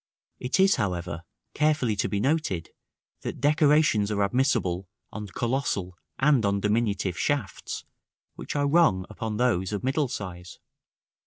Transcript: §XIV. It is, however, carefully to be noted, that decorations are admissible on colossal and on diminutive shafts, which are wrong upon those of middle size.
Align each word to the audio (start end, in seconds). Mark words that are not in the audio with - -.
§XIV. 0.43 0.47
It 0.47 0.59
is, 0.59 0.75
however, 0.77 1.21
carefully 1.53 1.95
to 1.97 2.09
be 2.09 2.19
noted, 2.19 2.71
that 3.21 3.39
decorations 3.39 4.09
are 4.09 4.23
admissible 4.23 4.89
on 5.11 5.27
colossal 5.27 5.95
and 6.17 6.43
on 6.43 6.59
diminutive 6.59 7.19
shafts, 7.19 7.85
which 8.33 8.55
are 8.55 8.65
wrong 8.67 9.05
upon 9.11 9.37
those 9.37 9.71
of 9.71 9.83
middle 9.83 10.07
size. 10.07 10.57